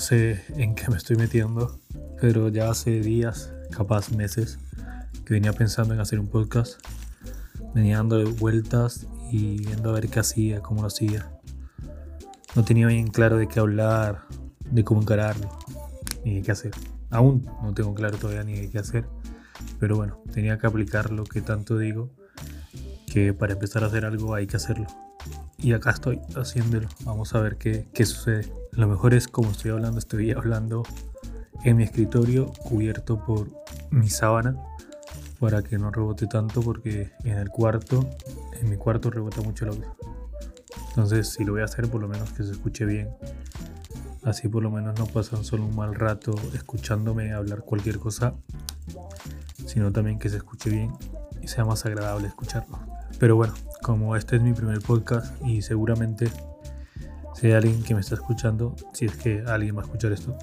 [0.00, 1.78] no sé en qué me estoy metiendo,
[2.22, 4.58] pero ya hace días, capaz meses,
[5.26, 6.80] que venía pensando en hacer un podcast.
[7.74, 11.30] Venía dando vueltas y viendo a ver qué hacía, cómo lo hacía.
[12.56, 14.22] No tenía bien claro de qué hablar,
[14.70, 15.50] de cómo encararlo,
[16.24, 16.72] ni de qué hacer.
[17.10, 19.04] Aún no tengo claro todavía ni de qué hacer,
[19.78, 22.08] pero bueno, tenía que aplicar lo que tanto digo,
[23.06, 24.86] que para empezar a hacer algo hay que hacerlo.
[25.58, 26.88] Y acá estoy haciéndolo.
[27.04, 28.50] Vamos a ver qué, qué sucede.
[28.80, 30.84] Lo mejor es como estoy hablando, estoy hablando
[31.64, 33.50] en mi escritorio cubierto por
[33.90, 34.56] mi sábana
[35.38, 38.08] para que no rebote tanto porque en el cuarto,
[38.58, 39.96] en mi cuarto rebota mucho el audio.
[40.88, 43.10] Entonces si lo voy a hacer por lo menos que se escuche bien.
[44.22, 48.32] Así por lo menos no pasan solo un mal rato escuchándome hablar cualquier cosa,
[49.66, 50.90] sino también que se escuche bien
[51.42, 52.78] y sea más agradable escucharlo.
[53.18, 56.30] Pero bueno, como este es mi primer podcast y seguramente
[57.40, 60.36] si hay alguien que me está escuchando, si es que alguien va a escuchar esto,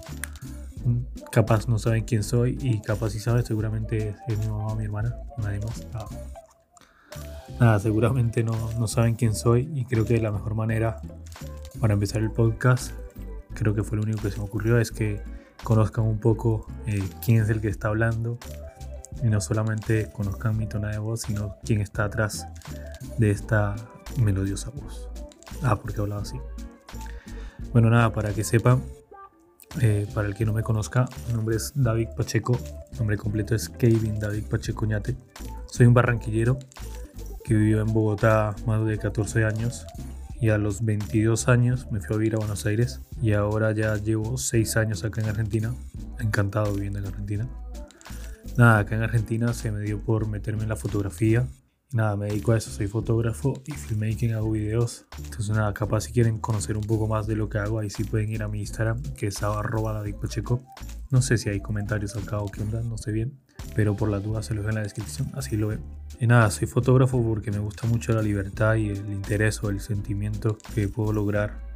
[0.83, 0.97] mm,
[1.31, 4.85] capaz no saben quién soy y capaz si sabe, seguramente es mi mamá o mi
[4.85, 5.85] hermana, nadie más.
[5.93, 6.07] Ah.
[7.59, 10.99] Nada, seguramente no, no saben quién soy y creo que la mejor manera
[11.79, 12.93] para empezar el podcast,
[13.53, 15.21] creo que fue lo único que se me ocurrió, es que
[15.63, 18.39] conozcan un poco eh, quién es el que está hablando
[19.21, 22.47] y no solamente conozcan mi tono de voz, sino quién está atrás
[23.19, 23.75] de esta
[24.19, 25.09] melodiosa voz.
[25.61, 26.37] Ah, porque hablaba así.
[27.73, 28.81] Bueno, nada, para que sepan,
[29.81, 32.57] eh, para el que no me conozca, mi nombre es David Pacheco,
[32.97, 35.17] nombre completo es Kevin David Pacheco Ñate.
[35.67, 36.57] Soy un barranquillero
[37.43, 39.85] que vivió en Bogotá más de 14 años
[40.39, 43.95] y a los 22 años me fui a vivir a Buenos Aires y ahora ya
[43.95, 45.73] llevo 6 años acá en Argentina,
[46.19, 47.47] encantado viviendo en Argentina.
[48.55, 51.45] Nada, acá en Argentina se me dio por meterme en la fotografía
[51.91, 55.05] nada, me dedico a eso, soy fotógrafo y filmmaking, hago videos.
[55.17, 58.03] Entonces nada, capaz si quieren conocer un poco más de lo que hago, ahí sí
[58.03, 60.61] pueden ir a mi Instagram, que es arroba David Pacheco.
[61.09, 63.39] No sé si hay comentarios acá o qué onda, no sé bien,
[63.75, 65.81] pero por las dudas se los dejo en la descripción, así lo ven.
[66.19, 69.79] Y nada, soy fotógrafo porque me gusta mucho la libertad y el interés o el
[69.79, 71.67] sentimiento que puedo lograr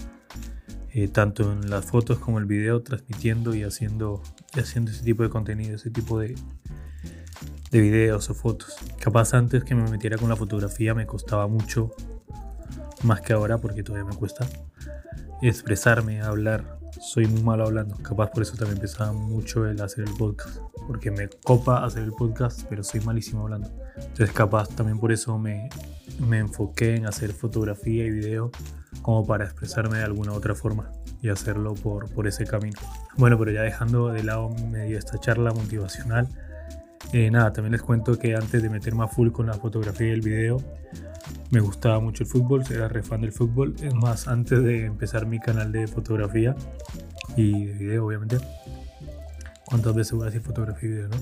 [0.94, 4.22] eh, tanto en las fotos como el video, transmitiendo y haciendo,
[4.54, 6.36] y haciendo ese tipo de contenido, ese tipo de,
[7.72, 8.76] de videos o fotos.
[9.00, 11.92] Capaz antes que me metiera con la fotografía me costaba mucho,
[13.04, 14.46] más que ahora porque todavía me cuesta,
[15.42, 16.80] expresarme, hablar.
[17.00, 21.10] Soy muy malo hablando, capaz por eso también empezaba mucho el hacer el podcast, porque
[21.10, 23.72] me copa hacer el podcast, pero soy malísimo hablando.
[23.96, 25.70] Entonces capaz también por eso me,
[26.20, 28.52] me enfoqué en hacer fotografía y video
[29.02, 32.80] como para expresarme de alguna otra forma y hacerlo por, por ese camino.
[33.18, 36.28] Bueno, pero ya dejando de lado medio esta charla motivacional,
[37.14, 40.12] eh, nada, también les cuento que antes de meterme a full con la fotografía y
[40.12, 40.58] el video,
[41.50, 43.76] me gustaba mucho el fútbol, era re fan del fútbol.
[43.82, 46.56] Es más, antes de empezar mi canal de fotografía
[47.36, 48.38] y de video, obviamente.
[49.66, 51.18] ¿Cuántas veces voy a decir fotografía y video, no?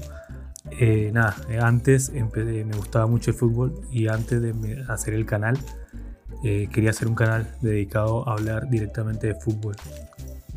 [0.79, 5.25] Eh, nada, eh, antes empecé, me gustaba mucho el fútbol y antes de hacer el
[5.25, 5.57] canal,
[6.41, 9.75] quería hacer un canal dedicado a hablar directamente de fútbol.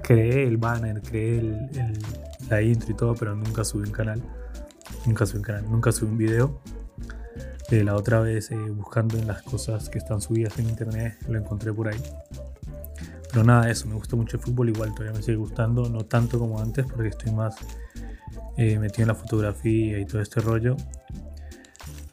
[0.02, 1.98] Creé el banner, creé el,
[2.48, 4.22] la intro y todo, pero nunca subí un canal
[5.06, 6.60] Nunca subí un canal, nunca subí un video.
[7.70, 11.38] Eh, la otra vez eh, buscando en las cosas que están subidas en internet lo
[11.38, 12.00] encontré por ahí.
[13.30, 16.38] Pero nada, eso, me gusta mucho el fútbol, igual todavía me sigue gustando, no tanto
[16.38, 17.56] como antes porque estoy más
[18.58, 20.76] eh, metido en la fotografía y todo este rollo.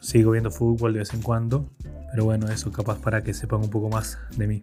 [0.00, 1.68] Sigo viendo fútbol de vez en cuando,
[2.10, 4.62] pero bueno, eso capaz para que sepan un poco más de mí.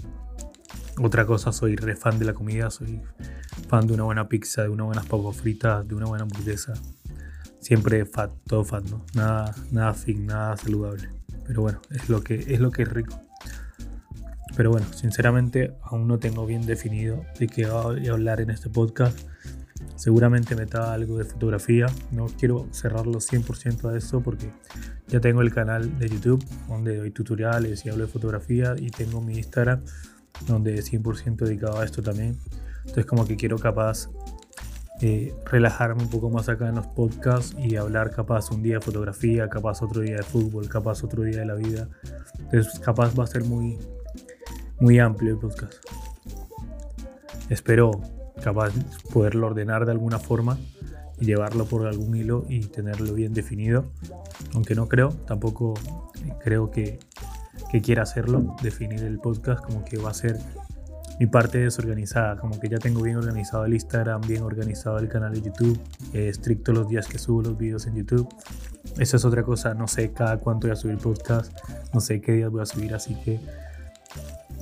[1.02, 3.00] Otra cosa, soy re fan de la comida, soy
[3.70, 6.74] fan de una buena pizza, de unas buenas papas fritas, de una buena hamburguesa
[7.68, 9.04] siempre fat, todo fat, ¿no?
[9.14, 11.10] Nada, nada fin, nada saludable.
[11.46, 13.22] Pero bueno, es lo que es lo que es rico.
[14.56, 18.70] Pero bueno, sinceramente aún no tengo bien definido de qué voy a hablar en este
[18.70, 19.20] podcast.
[19.98, 21.88] Seguramente meta algo de fotografía.
[22.12, 24.50] No quiero cerrarlo 100% a esto porque
[25.10, 29.20] ya tengo el canal de YouTube donde doy tutoriales y hablo de fotografía y tengo
[29.20, 29.84] mi Instagram
[30.48, 32.38] donde es 100% dedicado a esto también.
[32.86, 34.08] Entonces como que quiero capaz
[35.02, 38.82] eh, relajarme un poco más acá en los podcasts y hablar capaz un día de
[38.82, 41.88] fotografía, capaz otro día de fútbol, capaz otro día de la vida.
[42.40, 43.78] Entonces capaz va a ser muy,
[44.80, 45.76] muy amplio el podcast.
[47.50, 47.92] Espero
[48.42, 48.74] capaz
[49.14, 50.58] poderlo ordenar de alguna forma
[51.20, 53.86] y llevarlo por algún hilo y tenerlo bien definido.
[54.54, 55.76] Aunque no creo, tampoco
[56.44, 57.00] creo que,
[57.72, 60.40] que quiera hacerlo, definir el podcast como que va a ser
[61.20, 65.34] mi parte desorganizada, como que ya tengo bien organizado el Instagram, bien organizado el canal
[65.34, 65.80] de YouTube,
[66.14, 68.28] eh, estricto los días que subo los videos en YouTube.
[69.00, 71.52] Eso es otra cosa, no sé cada cuánto voy a subir podcast,
[71.94, 73.40] no sé qué días voy a subir, así que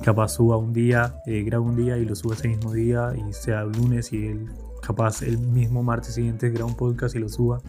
[0.02, 3.32] capaz suba un día, eh, grabo un día y lo subo ese mismo día y
[3.32, 4.50] sea lunes y el,
[4.82, 7.60] capaz el mismo martes siguiente grabo un podcast y lo suba.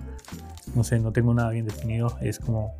[0.75, 2.75] No sé, no tengo nada bien definido, es como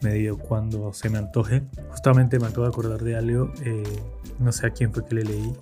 [0.00, 1.62] medio cuando se me antoje.
[1.90, 3.82] Justamente me acabo de acordar de algo, eh,
[4.38, 5.52] no sé a quién fue que le leí,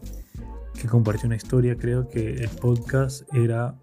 [0.80, 3.74] que compartió una historia, creo que el podcast era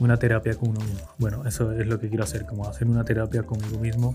[0.00, 1.08] una terapia con uno mismo.
[1.18, 4.14] Bueno, eso es lo que quiero hacer, como hacer una terapia conmigo mismo,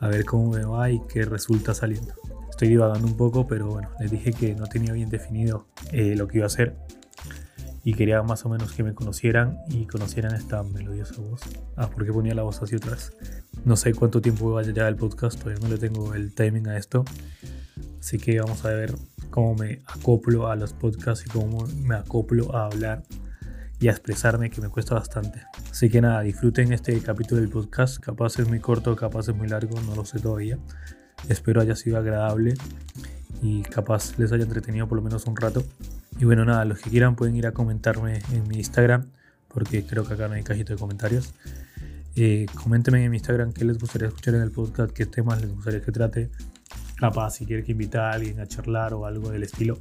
[0.00, 2.14] a ver cómo me va y qué resulta saliendo.
[2.50, 6.26] Estoy divagando un poco, pero bueno, les dije que no tenía bien definido eh, lo
[6.26, 6.74] que iba a hacer
[7.86, 11.40] y quería más o menos que me conocieran y conocieran esta melodiosa voz.
[11.76, 13.12] Ah, ¿por qué ponía la voz así otra vez?
[13.66, 16.68] No sé cuánto tiempo va a llegar el podcast, todavía no le tengo el timing
[16.68, 17.04] a esto.
[17.98, 18.94] Así que vamos a ver
[19.30, 23.02] cómo me acoplo a los podcasts y cómo me acoplo a hablar
[23.80, 25.42] y a expresarme, que me cuesta bastante.
[25.68, 27.98] Así que nada, disfruten este capítulo del podcast.
[27.98, 30.60] Capaz es muy corto, capaz es muy largo, no lo sé todavía.
[31.28, 32.54] Espero haya sido agradable
[33.42, 35.64] y capaz les haya entretenido por lo menos un rato.
[36.20, 39.06] Y bueno, nada, los que quieran pueden ir a comentarme en mi Instagram,
[39.48, 41.34] porque creo que acá no hay cajito de comentarios.
[42.18, 45.52] Eh, coméntenme en mi Instagram qué les gustaría escuchar en el podcast, qué temas les
[45.52, 46.30] gustaría que trate.
[46.96, 49.78] Capaz si quieren que invite a alguien a charlar o algo del estilo.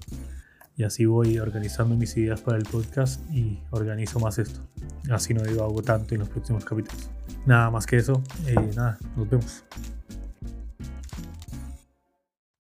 [0.76, 4.60] Y así voy organizando mis ideas para el podcast y organizo más esto.
[5.10, 7.10] Así no digo algo tanto en los próximos capítulos.
[7.46, 8.22] Nada más que eso.
[8.48, 9.64] Eh, nada, nos vemos.